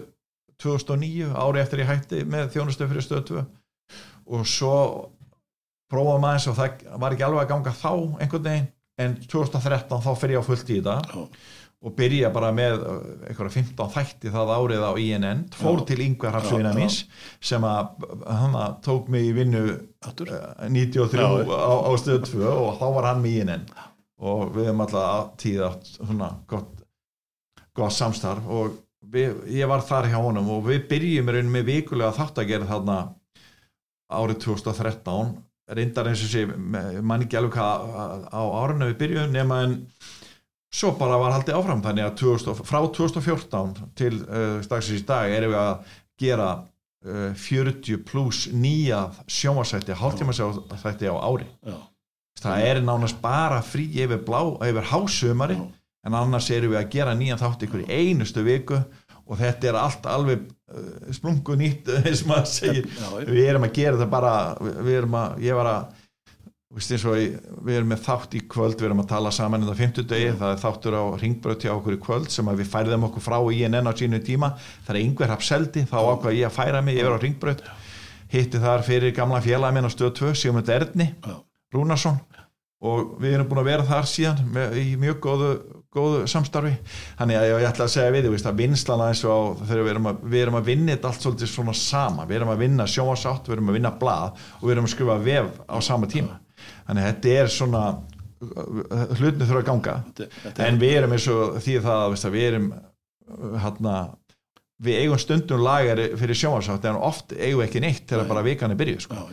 [0.62, 3.46] 2009 ári eftir ég hætti með þjónustu fyrir stöð 2
[4.32, 4.76] og svo
[5.92, 8.70] prófa maður og það var ekki alveg að ganga þá einhvern veginn
[9.02, 11.26] en 2013 þá fer ég á fullt í þetta Já.
[11.82, 12.98] og byrja bara með uh,
[13.30, 15.86] einhverja 15 þætti það árið á INN fór Já.
[15.92, 16.02] til
[16.68, 16.80] Já, já.
[16.80, 17.00] míns
[17.52, 19.64] sem að hann tók mig í vinnu
[20.06, 20.30] Aftur.
[20.34, 21.58] uh, 93 Já, já.
[21.58, 23.66] á, á stöð 2 og þá var hann með INN
[24.22, 26.72] og við hefum alltaf tíð átt svona gott,
[27.74, 32.70] gott samstarf og við, ég var þar hjá honum og við byrjum með vikulega þáttagerð
[32.70, 33.00] þarna
[34.12, 35.32] árið 2013
[35.76, 39.78] reyndar eins og sé, mann ekki alveg hvað á árinu við byrjum nema en
[40.72, 45.32] svo bara var haldið áfram þannig að 2000, frá 2014 til uh, stagsins í dag
[45.36, 51.78] erum við að gera uh, 40 pluss nýja sjónvarsætti, hálftíma sjónvarsætti á ári Já.
[52.46, 55.68] það er nánast bara frí yfir blá, yfir hásumari Já.
[56.08, 58.80] en annars erum við að gera nýjan þátt ykkur í einustu viku
[59.32, 62.88] og þetta er allt alveg uh, splungu nýtt eins og maður segir.
[63.30, 66.00] Við erum að gera þetta bara við erum að, ég var að
[66.82, 70.10] ég, við erum með þátt í kvöld við erum að tala saman í það 50
[70.12, 73.40] degi það er þáttur á ringbröð hjá okkur í kvöld sem við færðum okkur frá
[73.52, 74.54] INN á sínu tíma.
[74.88, 77.66] Það er einhver hafseldi, þá ákvað ég að færa mig yfir á ringbröð
[78.32, 81.36] hitti þar fyrir gamla félag minn á stöð 2 Sigmund Erni Já.
[81.76, 82.20] Rúnarsson.
[82.82, 85.50] Og við erum búin að vera þar síðan með, í mjög góðu,
[85.92, 86.72] góðu samstarfi.
[87.20, 89.92] Þannig að ég ætla að segja við þú veist, að vinslan aðeins og þegar við
[89.94, 92.28] erum að, við erum að vinna þetta allt svolítið svona sama.
[92.30, 95.18] Við erum að vinna sjónvarsátt, við erum að vinna blað og við erum að skrifa
[95.26, 96.40] vef á sama tíma.
[96.88, 97.84] Þannig að þetta er svona
[99.20, 99.98] hlutni þurfa að ganga.
[100.16, 102.72] Þetta- en við erum eins og því það veist, að við erum
[103.62, 103.96] hérna,
[104.82, 108.32] við eigum stundum lagar fyrir sjónvarsátt en oft eigum við ekki neitt þegar Nei.
[108.34, 109.28] bara vikan er byrjuð sko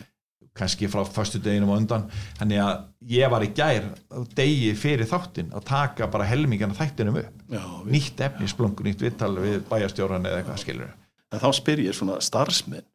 [0.59, 2.07] kannski frá fastu deginum á undan.
[2.37, 2.85] Þannig að
[3.17, 3.89] ég var í gær
[4.37, 9.07] degi fyrir þáttinn að taka bara helmingana þættinum upp, já, við, nýtt efni splungu, nýtt
[9.07, 10.97] vittal við bæjastjóran eða eitthvað skilur
[11.29, 12.85] en þá spyr ég svona starfsmenn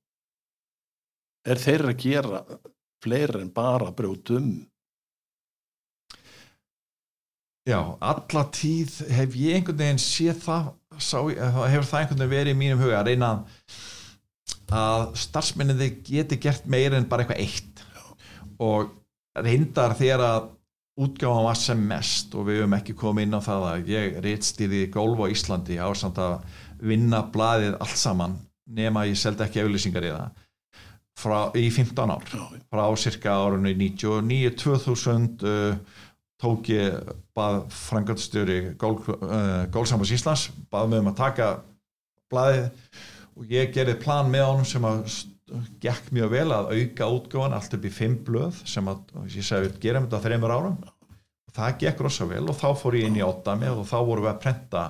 [1.44, 2.44] er þeir að gera
[3.04, 4.48] fleiri en bara brjótum
[7.68, 12.56] já, alla tíð hef ég einhvern veginn séð það sá, hefur það einhvern veginn verið
[12.56, 13.60] í mínum huga að reyna að
[14.70, 17.82] starfsmenninni geti gert meira en bara eitthvað eitt.
[18.62, 18.92] Og
[19.34, 20.50] reyndar þegar að
[21.04, 24.84] útgáfan var sem mest og við höfum ekki komið inn á það að ég reitstýði
[24.94, 26.36] golf á Íslandi ásamt að
[26.84, 30.40] vinna blaðið allt saman nema ég seldi ekki auðlýsingar í það.
[31.14, 32.30] Frá, í 15 ár.
[32.70, 35.76] Frá cirka árunni 99-2000 uh,
[36.42, 36.96] tók ég
[37.34, 41.50] bað frangatstjóri gól, uh, Gólsambas Íslands bað mig um að taka
[42.32, 42.66] blaðið
[43.34, 45.04] og ég gerði plan með honum sem að
[45.82, 49.66] gekk mjög vel að auka útgáfan allt upp í fimm blöð sem að ég segi
[49.66, 53.18] við gerum þetta þreymur árum og það gekk rosa vel og þá fór ég inn
[53.20, 53.24] í
[53.60, 54.84] með og þá vorum við að prenta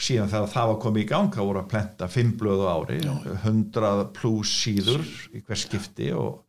[0.00, 2.72] síðan þegar það var komið í gang þá vorum við að prenta fimm blöð á
[2.72, 3.14] ári Já.
[3.44, 5.04] 100 pluss síður
[5.36, 6.40] í hver skipti og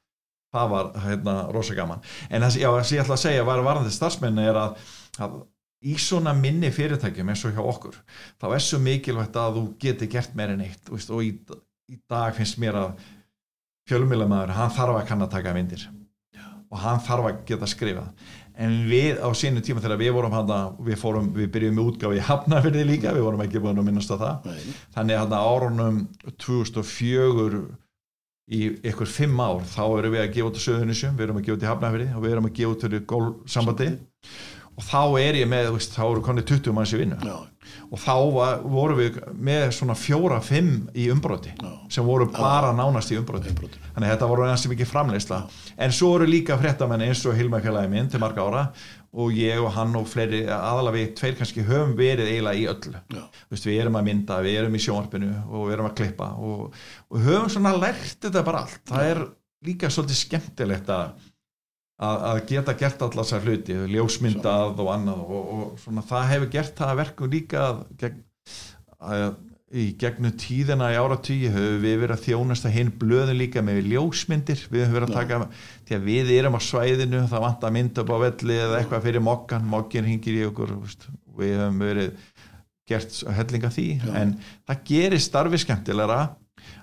[0.51, 4.41] það var hérna rosa gaman en það, sem ég ætla að segja var varðandi starfsmenn
[4.41, 4.79] er að,
[5.21, 5.41] að
[5.81, 7.97] í svona minni fyrirtækjum eins og hjá okkur
[8.41, 11.31] þá er svo mikilvægt að þú geti gert meir en eitt veist, og í,
[11.89, 13.01] í dag finnst mér að
[13.89, 15.87] fjölumílamæður, hann þarf að kann að taka myndir.
[16.71, 18.29] Og hann þarf að geta skrifað.
[18.61, 20.51] En við á sínu tíma þegar við vorum hann
[20.85, 24.13] við, fórum, við byrjum með útgáfi í Hafnafjörði líka, við vorum ekki búin að minnast
[24.13, 24.47] á það.
[24.51, 24.75] Nei.
[24.95, 26.01] þannig að árunum
[26.45, 27.61] 2004
[28.51, 31.45] í ykkur fimm ár þá erum við að gefa út á Söðunisjum, við erum að
[31.47, 33.91] gefa út í Hafnafjörði og við erum að gefa út til gólsambandi
[34.77, 37.17] og þá er ég með, veist, þá eru konið 20 manns í vinnu.
[37.25, 37.37] Já,
[37.91, 41.69] og þá var, vorum við með svona fjóra-fimm í umbróti Já.
[41.93, 43.51] sem voru bara nánast í Umbroti.
[43.51, 45.41] þannig að þetta voru næstum ekki framleysla
[45.77, 48.63] en svo eru líka fréttamenn eins og Hilma Kjellagi minn til marga ára
[49.11, 53.01] og ég og hann og fleiri aðalega við tveir kannski höfum verið eiginlega í öllu.
[53.11, 56.29] Já, Vist, við erum að mynda, við erum í sjónvarpinu og við erum að klippa
[56.39, 56.77] og,
[57.11, 58.81] og höfum svona lært þetta bara allt.
[58.87, 59.21] Það er
[59.67, 61.11] líka svolítið skemmtilegt að
[62.01, 66.51] að að geta gert allar þessar hluti ljósmyndað og annað og, og svona, það hefur
[66.55, 68.19] gert það að verkum líka að, gegn,
[69.11, 69.25] að
[69.71, 73.85] í gegnum tíðina í áratvíi höfum við verið að þjónast að hinn blöðin líka með
[73.87, 74.65] ljósmyndir.
[74.71, 75.37] Við höfum verið að taka
[75.87, 79.05] því að við erum á svæðinu það vant að mynda upp á velli eða eitthvað
[79.07, 80.75] fyrir mokkan, mokkin hingir í okkur
[81.39, 82.11] við höfum verið
[82.91, 83.87] gert hellinga því.
[84.01, 84.11] Já.
[84.19, 84.35] en
[84.67, 86.19] það gerir starfi skemmtilegra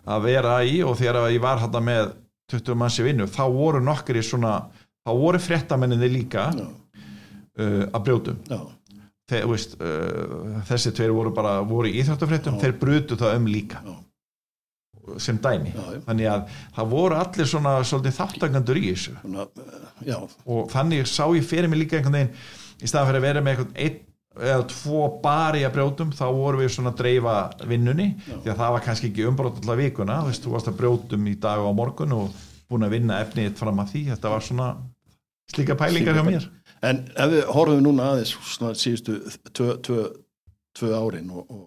[0.09, 2.15] að vera í og þegar ég var hætta með
[2.49, 4.55] 20 manns í vinnu þá voru nokkur í svona
[5.09, 8.61] þá voru fréttamenninni líka uh, að brjótum já,
[9.29, 12.63] Þeir, veist, uh, þessi tveir voru bara voru í íþróttafréttum, Já.
[12.63, 13.83] þeir brutu það um líka.
[13.85, 13.97] Já.
[15.21, 15.71] sem dæmi.
[15.73, 19.15] Já, þannig að það voru allir svona þáttakandur í þessu.
[19.21, 19.47] Svona,
[20.05, 22.35] já, og þannig sá ég fyrir mig líka einhvern veginn
[22.85, 24.03] í staðan fyrir að vera með einn
[24.39, 27.37] eða tvo bari að brjótum þá vorum við svona að dreifa
[27.69, 28.11] vinnunni.
[28.21, 28.37] Já.
[28.45, 31.27] því að það var kannski ekki umbrót allar vikuna þú veist, þú varst að brjótum
[31.29, 34.05] í dag og á morgun og búin að vinna efnið fram að því.
[34.13, 34.69] Þetta var svona
[35.53, 36.49] slíka pælingar hjá mér
[36.87, 39.17] En ef við horfum núna aðeins svona síðustu
[39.51, 40.03] tvö, tvö,
[40.79, 41.65] tvö árin og, og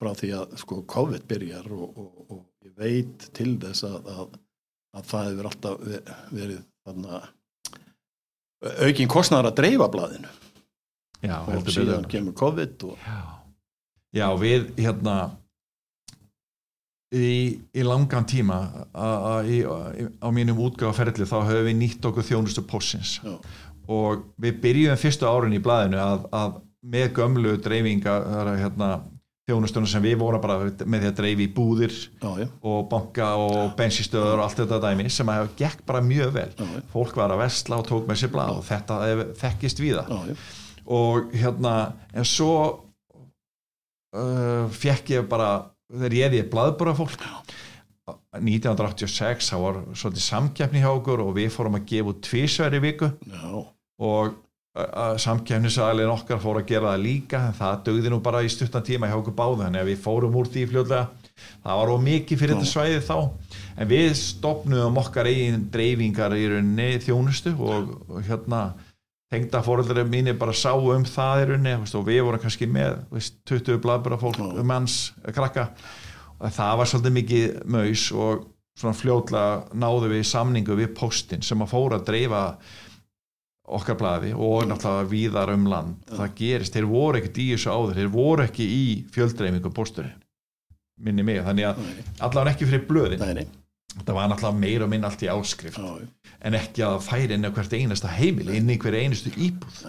[0.00, 4.38] frá því að sko COVID byrjar og, og, og ég veit til þess að, að,
[4.96, 6.04] að það hefur alltaf ve-
[6.38, 7.20] verið þarna
[8.88, 10.30] aukin kostnæðar að dreifa blaðinu
[11.22, 12.08] Já, og síðan betur.
[12.14, 13.18] kemur COVID og Já.
[14.16, 15.14] Já, við hérna
[17.14, 18.58] í, í langan tíma
[18.92, 23.36] á mínum útgáfaferðli þá höfum við nýtt okkur þjónustu pósins já,
[23.88, 28.18] og við byrjum fyrstu árin í blaðinu að, að með gömlu dreifinga
[28.60, 28.90] hérna,
[29.48, 34.42] þjónustunum sem við vorum bara með því að dreifi búðir já, og banka og bensistöður
[34.42, 36.50] og allt þetta dæmi sem að gekk bara mjög vel.
[36.52, 39.00] Já, fólk var að vesla og tók með sér blað og þetta
[39.40, 40.36] þekkist já, já,
[40.98, 41.74] og hérna
[42.12, 42.52] en svo
[44.12, 45.50] uh, fekk ég bara
[45.92, 47.16] þegar ég ég blaðbúra fólk
[48.38, 53.10] 1986 þá var svolítið samkeppni hjá okkur og við fórum að gefa út tvísverði viku.
[53.28, 53.64] Já,
[54.08, 54.36] og
[55.18, 59.08] samkeppnisaðalinn okkar fór að gera það líka en það dögði nú bara í stuttan tíma
[59.10, 61.06] hjá okkur báðu þannig að við fórum úr því fljóðlega
[61.64, 62.58] það var of mikið fyrir Já.
[62.58, 63.16] þetta svæði þá.
[63.78, 68.62] En við stopnum okkar eigin dreifingar í rauninni þjónustu og, og hérna
[69.32, 73.40] tengda fóreldrar mínir bara sáu um það í rauninni og við vorum kannski með veist,
[73.48, 74.62] 20 blaðbara fólk, Já.
[74.64, 74.98] manns,
[75.36, 75.68] krakka.
[76.38, 78.46] Og það var svolítið mikið maus og
[78.78, 82.44] svona fljóðlega náðu við samningu við postin sem að fóra að dreifa
[83.68, 85.98] okkar blaði og náttúrulega víðar um land.
[86.08, 90.16] Það gerist, þeir voru ekkert í þessu áður þeir voru ekki í fjöldreifingu posturinn
[90.98, 91.82] minni mig, þannig að
[92.26, 93.20] allavega ekki fyrir blöðin.
[93.22, 93.57] Nei, nei,
[93.96, 96.08] það var náttúrulega meira og minna allt í áskrift já,
[96.44, 99.80] en ekki að færa inn á hvert einasta heimil inn í hver einustu íbúð.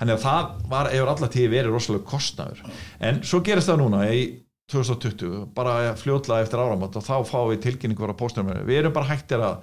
[0.00, 2.64] Þannig að það var hefur alltaf tíð verið rosalega kostnaður.
[3.00, 4.20] En svo gerist það núna í
[4.72, 9.12] 2020, bara fljótlega eftir áramót og þá fáum við tilkynningur á postunum við erum bara
[9.12, 9.60] hættir að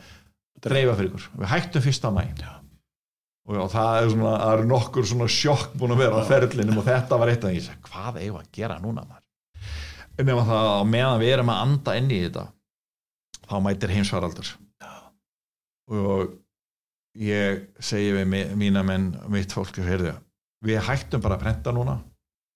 [0.63, 0.95] dreifa.
[0.95, 1.29] fyrir ykkur.
[1.43, 2.51] Við hættum fyrsta mæ Já.
[3.49, 6.79] og já, það er svona, það eru nokkur svona sjokk búin að vera á ferlinum
[6.79, 9.03] og þetta var eitt af því, hvað eigum við að gera núna
[10.13, 12.45] en það meðan við erum að anda inn í þetta
[13.49, 14.53] þá mætir heimsvaraldur
[15.93, 16.33] og
[17.19, 19.75] ég segi við mi- mína menn mitt fólk,
[20.63, 21.97] við hættum bara að prenta núna,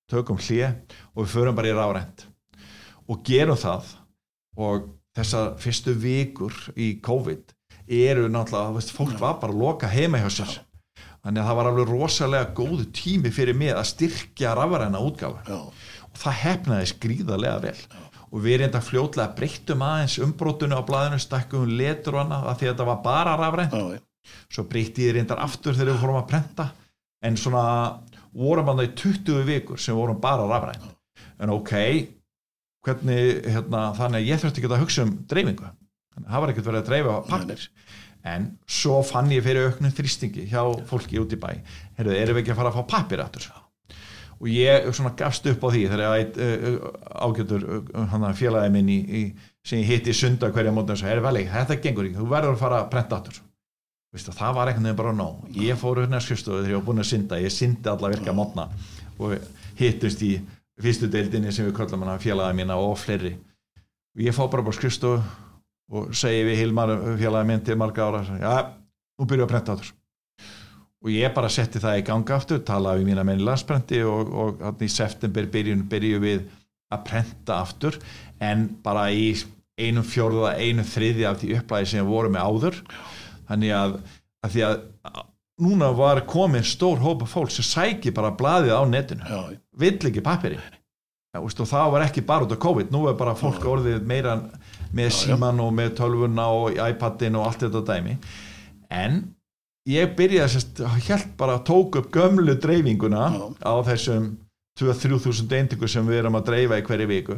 [0.10, 0.70] tökum hlje
[1.16, 2.26] og við förum bara í rárænt
[3.08, 3.92] og gerum það
[4.58, 7.54] og þessar fyrstu vikur í COVID
[7.88, 10.58] eru náttúrulega, veist, fólk var bara að loka heima hjá sér.
[11.24, 15.44] Þannig að það var alveg rosalega góðu tími fyrir mig að styrkja rafræna útgáfa
[16.08, 17.78] og það hefnaði skrýðarlega vel
[18.28, 22.68] og við reynda fljótlega breyttum aðeins umbrótunu á blaðinu, stakkum letur og annað af því
[22.68, 23.78] að þetta var bara rafrænt.
[23.78, 26.68] Já, já, svo breytti ég reyndar aftur þegar við fórum að prenta
[27.24, 27.64] en svona
[28.38, 30.90] vorum hann í 20 vikur sem vorum bara rafræn
[31.42, 31.74] en ok
[32.88, 35.70] hvernig, hérna, þannig að ég þurfti ekki að hugsa um dreifingu.
[36.18, 37.66] Að það var ekkert verið að dreifa pappir
[38.28, 41.50] en svo fann ég fyrir auknum þrýstingi hjá fólki út í bæ.
[42.00, 43.48] Heyrðu, erum við ekki að fara að fá pappir aftur
[44.38, 46.76] og ég svona gafst upp á því þegar ég uh,
[47.26, 49.22] ágjötur uh, félagið minn í, í,
[49.66, 52.20] sem ég hitti sunda hverja mótna og sagði, þetta gengur ekki.
[52.20, 53.42] Þú verður að fara að prenta aftur.
[54.14, 55.42] Vistu, það var einhvern veginn bara nóg.
[55.58, 57.42] Ég fór hérna skrifstofu þegar ég var búin að synda.
[57.42, 58.70] Ég syndi alla virka mótna
[59.18, 59.36] og
[59.78, 60.38] hittust í
[60.82, 63.34] fyrstu deildinni sem við kallum hana félagið mína og fleiri.
[64.16, 65.20] Og ég fór bara bara skrifstofu
[65.98, 68.54] og segi við Hilmar félagið minn til marga ára já,
[69.18, 69.97] nú byrjuðu að prenta aftur
[71.04, 74.32] og ég bara setti það í ganga aftur talaði við mína menn í landsprenti og,
[74.34, 76.48] og, og í september byrjun byrju við
[76.94, 78.00] að prenta aftur.
[78.42, 79.32] En bara í
[79.78, 82.80] einum fjórða, einum þriði af því upplæði sem við vorum með áður.
[83.48, 83.98] Þannig að,
[84.44, 84.80] að því að
[85.68, 89.46] núna var komin stór hópa fólk sem sæki bara blaðið á netinu.
[89.78, 90.58] Vill ekki pappiri
[91.38, 92.92] ja, og það var ekki bara út af COVID.
[92.94, 93.70] Nú er bara fólk já.
[93.74, 94.38] orðið meira
[94.96, 98.18] með síman og með tölvuna og iPadin og allt þetta dæmi.
[98.94, 99.20] En
[99.88, 103.46] ég byrjaði sérst, helt bara að tók upp gömlu dreifinguna já.
[103.64, 104.36] á þessum
[104.78, 107.38] 2-3 þúsund eintingu sem við erum að dreifa í hverju viku.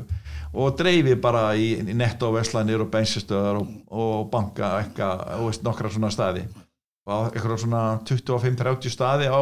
[0.60, 6.12] Og dreifi bara í, í netto veslanir og bensistöðar og, og banka eitthvað, nokkra svona
[6.12, 6.44] staði.
[7.10, 9.40] Og eitthvað svona 25-30 staði á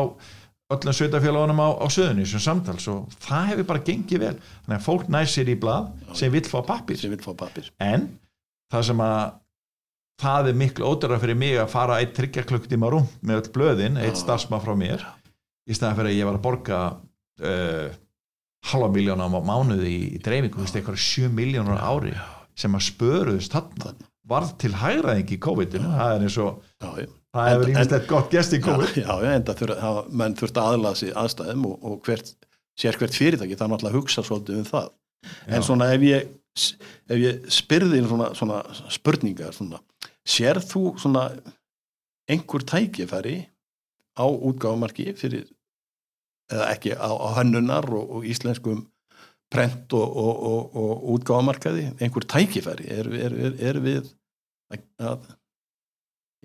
[0.67, 4.36] öllum sveitafélagunum á, á söðunni sem samtals og það hefur bara gengið vel.
[4.65, 7.00] Þannig að fólk næsir í blad sem vil fá pappir
[7.80, 8.10] en
[8.74, 9.22] það sem að
[10.21, 14.19] það er miklu ódara fyrir mig að fara eitt tryggjarklöktíma rúm með öll blöðin, eitt
[14.19, 15.06] starfsma frá mér
[15.67, 16.80] í staðan fyrir að ég var að borga
[17.43, 17.88] uh,
[18.71, 22.15] halva miljónum á mánuði í, í dreifingu, þú veist, eitthvað 7 miljónur ári
[22.58, 23.93] sem að spöruðist þarna
[24.27, 25.91] varð til hægraðing í COVID-inu.
[25.93, 26.89] Það er eins og já,
[27.38, 28.97] það hefur ímestlega gott gest í COVID.
[28.97, 32.34] Já, já, en það þurfa, menn þurft aðlaða sér aðstæðum og, og hvert,
[32.80, 34.89] sér hvert fyrirtæki það er náttúrulega að hugsa svolítið um það.
[35.47, 35.65] En já.
[35.69, 38.62] svona ef ég ef ég spyrði svona, svona
[38.93, 39.80] spurningar svona,
[40.27, 41.29] sér þú svona
[42.27, 43.37] einhver tækifæri
[44.17, 45.47] á útgáðumarki fyrir
[46.51, 48.85] eða ekki á, á hönnunar og, og íslenskum
[49.51, 52.87] prent og, og, og útgáðamarkaði einhver tækifæri?
[52.91, 54.13] Er, er, er, er við
[54.99, 55.27] að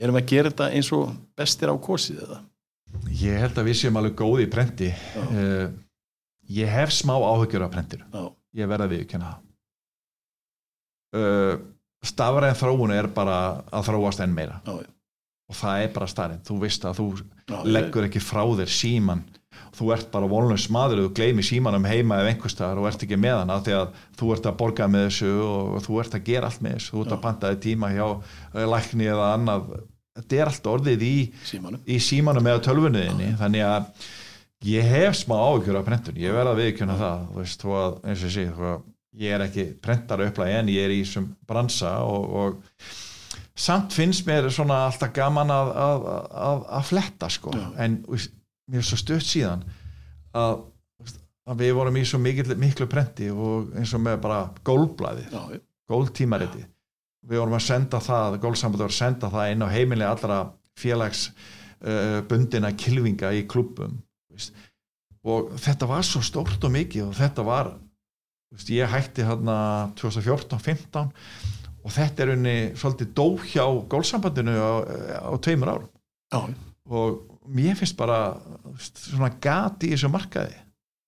[0.03, 2.43] erum við að gera þetta eins og bestir á korsið eða?
[3.23, 4.91] Ég held að við séum alveg góði í prenti.
[5.33, 5.73] Uh,
[6.53, 8.25] ég hef smá áhugjur af prentir Já.
[8.61, 9.33] ég verða við ekki uh,
[11.17, 11.55] eh,
[12.07, 13.37] stafræðin þróun er bara
[13.71, 14.61] að þróast enn meira.
[14.67, 14.81] Já.
[15.53, 19.25] og það er bara starrið þú veist að þú Já, leggur ekki frá þér síman
[19.77, 23.19] þú ert bara volnus maður og þú gleymir símanum heima ef einhverstaðar og ert ekki
[23.21, 26.51] með hana því að þú ert að borga með þessu og þú ert að gera
[26.51, 29.71] allt með þessu, þú ert að pantaði tíma hjá eh, lækni eða annað.
[30.13, 31.15] Þetta er allt orðið í
[31.49, 34.09] símanum, í símanum eða tölfunniðinni þannig að
[34.69, 38.29] ég hef smá áhugjur af prentun, ég verða að viðkjöna það veist, að, eins og
[38.29, 38.75] ég sé,
[39.21, 44.27] ég er ekki prentar upplæg en ég er í þessum bransa og, og samt finnst
[44.29, 47.67] mér svona alltaf gaman að, að, að fletta sko, Já.
[47.85, 49.65] en mér er svo stött síðan
[50.39, 50.65] að,
[51.51, 55.29] að við vorum í svo mikil, miklu prenti og eins og með bara gólblæði
[55.91, 56.65] góltímariti
[57.29, 60.39] við vorum að senda það, gólsambandur voru að senda það inn á heimilega allra
[60.81, 64.01] félagsbundina uh, kilvinga í klubum
[65.23, 67.75] og þetta var svo stórt og mikið og þetta var
[68.53, 69.57] veist, ég hætti hérna
[70.01, 71.13] 2014-15
[71.83, 74.73] og þetta er unni svolítið dó hjá gólsambandinu á,
[75.29, 75.93] á tveimur árum.
[76.33, 76.41] Já.
[76.89, 78.37] og mér finnst bara
[78.79, 80.55] svona gati í þessu markaði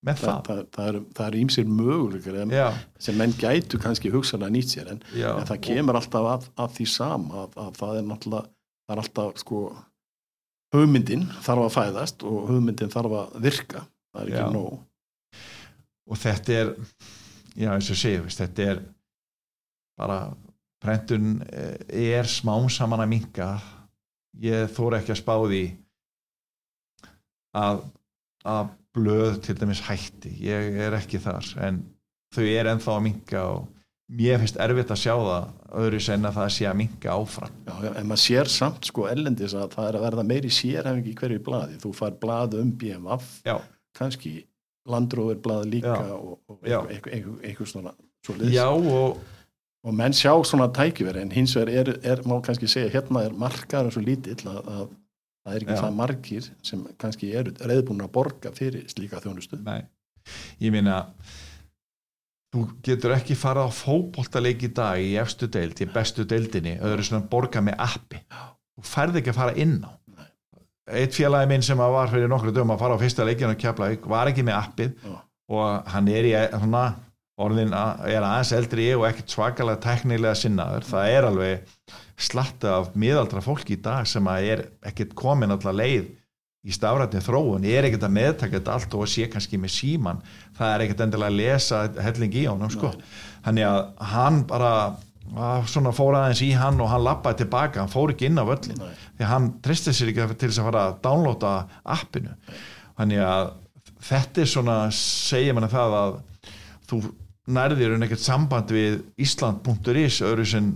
[0.05, 4.91] með það það, það, það eru ímsir möguleikar sem menn gætu kannski hugsaðlega nýtt sér
[4.93, 8.51] en, en það kemur alltaf að, að því sama að, að það er náttúrulega
[8.85, 9.61] það er alltaf sko
[10.75, 13.85] hugmyndin þarf að fæðast og hugmyndin þarf að virka.
[14.13, 14.49] Það er ekki já.
[14.53, 14.79] nóg.
[16.05, 16.73] Og þetta er
[17.55, 18.83] já eins og séu þetta er
[19.95, 20.19] bara
[20.83, 23.49] prentun eh, er smám saman að minka
[24.43, 25.63] ég þóra ekki að spá því
[27.55, 27.85] að,
[28.43, 30.31] að blöð til dæmis hætti.
[30.45, 31.81] Ég er ekki þar en
[32.35, 33.69] þau er ennþá að minga og
[34.15, 35.45] mér finnst erfitt að sjá það
[35.81, 37.61] öðru sen að það sé að minga áfram.
[37.65, 41.15] Já, en maður sér samt sko ellendis að það er að verða meiri sérhæfing í
[41.21, 43.31] hverju bladi þú far blad um BMF
[43.95, 44.37] kannski
[44.89, 46.15] landróður blad líka já.
[46.17, 47.95] og, og eitthvað svona
[48.51, 49.21] Já og
[49.85, 53.35] og menn sjá svona tækiveri en hins vegar er, er, má kannski segja hérna er
[53.37, 54.85] markaður svo lítill að, að
[55.45, 55.81] það er ekki Já.
[55.83, 59.85] það margir sem kannski eru reyðbúin að borga fyrir slíka þjónustu Nei,
[60.63, 61.03] ég minna
[62.55, 67.05] þú getur ekki fara á fókbóltaleik í dag í efstu deild, í bestu deildinni öðru
[67.05, 69.91] svona borga með appi þú færði ekki að fara inn á.
[70.85, 73.89] Eitt félagi minn sem var fyrir nokkru dögum að fara á fyrsta leikinu og kjapla
[74.11, 75.15] var ekki með appið Já.
[75.57, 76.85] og hann er í svona
[77.35, 81.73] orðin að, er aðeins eldri ég og ekkert svakalega teknilega sinnaður það er alveg
[82.15, 86.13] slatta af miðaldra fólki í dag sem að er ekkert komin alltaf leið
[86.65, 89.73] í stafrætni þróun, ég er ekkert að meðtaka þetta allt og að sé kannski með
[89.75, 90.21] síman
[90.57, 92.93] það er ekkert endilega að lesa helling í honum sko.
[93.45, 93.81] þannig að
[94.13, 94.71] hann bara
[95.33, 98.45] að, svona fór aðeins í hann og hann lappaði tilbaka, hann fór ekki inn á
[98.47, 98.95] völlin Nei.
[99.17, 101.53] því hann tristið sér ekki til þess að fara að downloada
[101.95, 102.35] appinu
[102.95, 103.51] þannig að
[104.05, 106.17] þetta er svona segja manna það að
[106.89, 107.01] þú
[107.55, 110.71] nærðir en ekkert samband við Ísland.is öðru sem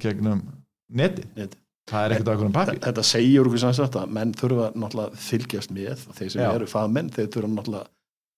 [0.00, 0.42] gegnum
[0.88, 1.58] neti, Netið.
[1.90, 5.20] það er ekkert okkur um pappi þetta segir okkur sem sagt að menn þurfa náttúrulega
[5.26, 6.50] fylgjast með þeir sem Já.
[6.54, 7.88] eru fagmenn, þeir þurfa náttúrulega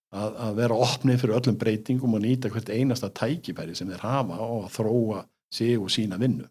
[0.08, 4.38] að, að vera opnið fyrir öllum breytingum og nýta hvert einasta tækifæri sem þeir hafa
[4.44, 6.46] og að þróa sig og sína vinnu.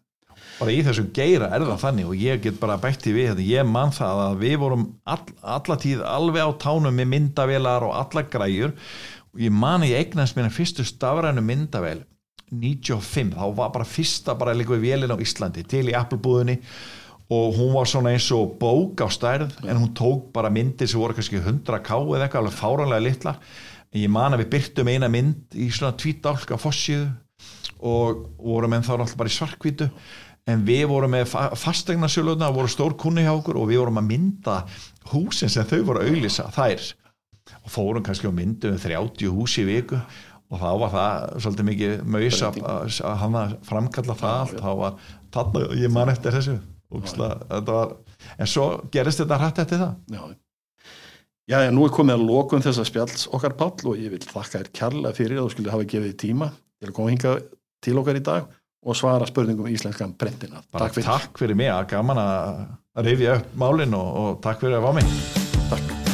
[0.58, 3.66] Bara í þessum geira er það þannig og ég get bara bætti við þetta, ég
[3.68, 8.24] man það að við vorum all, alla tíð alveg á tánum með myndavélar og alla
[8.26, 8.74] græjur.
[9.34, 12.02] Og ég man ég eignast mér fyrstu stafrænu myndavél
[12.48, 16.56] 95, þá var bara fyrsta bara líka við vélina á Íslandi til í Apple-búðinni
[17.28, 21.00] og hún var svona eins og bók á stærð en hún tók bara myndir sem
[21.00, 23.42] voru kannski 100k eða eitthvað alveg fáranlega litlar.
[23.92, 27.10] En ég man að við byrtum eina mynd í svona tvítálka fossiðu
[27.78, 29.88] og vorum en þá náttúrulega bara í svarkvítu
[30.48, 34.08] en við vorum með fa fastegnarsjöluna voru stór kunni hjá okkur og við vorum að
[34.12, 34.56] mynda
[35.12, 36.88] húsin sem þau voru að auglýsa þær.
[37.64, 40.00] Og fórum kannski á myndu um 30 hús í viku.
[40.48, 44.54] Og þá var það svolítið mikið maus að, að, að hann að framkalla það.
[44.56, 45.00] þá var
[45.36, 46.58] þarna, ég man eftir þessu.
[46.88, 47.34] Úksla,
[47.68, 47.90] var,
[48.40, 49.98] en svo gerist þetta hrætt eftir það.
[50.08, 50.22] Já,
[51.52, 54.62] já, já nú er komið að lokum þessa spjalls okkar Páll og ég vil þakka
[54.62, 56.48] þér kærlega fyrir að þú skulle hafa gefið tíma
[56.78, 57.36] til að koma hinga
[57.84, 58.48] til okkar í dag
[58.88, 60.62] og svara spurningum í íslenskan brentina.
[60.72, 61.08] Takk fyrir.
[61.10, 65.00] takk fyrir mig, að gaman að rifja upp málin og, og takk fyrir að fá
[65.00, 65.16] mig
[65.68, 66.07] Takk.